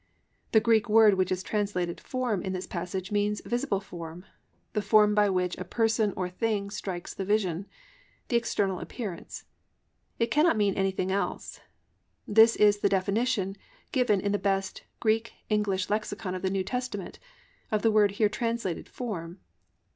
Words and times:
The 0.51 0.59
Greek 0.59 0.89
word 0.89 1.13
which 1.13 1.31
is 1.31 1.43
translated 1.43 2.01
"form" 2.01 2.41
in 2.41 2.53
this 2.53 2.65
passage 2.65 3.11
means 3.11 3.39
"visible 3.45 3.79
form," 3.79 4.25
"the 4.73 4.81
form 4.81 5.13
by 5.13 5.29
which 5.29 5.55
a 5.59 5.63
person 5.63 6.11
or 6.17 6.27
thing 6.27 6.71
strikes 6.71 7.13
the 7.13 7.23
vision," 7.23 7.67
"the 8.29 8.35
external 8.35 8.79
appearance." 8.79 9.43
It 10.17 10.31
cannot 10.31 10.57
mean 10.57 10.73
anything 10.73 11.11
else. 11.11 11.59
This 12.27 12.55
is 12.55 12.79
the 12.79 12.89
definition 12.89 13.57
given 13.91 14.19
in 14.19 14.31
the 14.31 14.39
best 14.39 14.85
Greek 14.99 15.33
English 15.49 15.87
lexicon 15.87 16.33
of 16.33 16.41
the 16.41 16.49
New 16.49 16.63
Testament, 16.63 17.19
of 17.71 17.83
the 17.83 17.91
word 17.91 18.13
here 18.13 18.27
translated 18.27 18.89
"form." 18.89 19.37